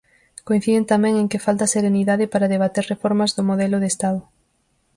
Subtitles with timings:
[0.47, 4.21] Coinciden tamén en que falta serenidade para debater reformas do modelo de Estado.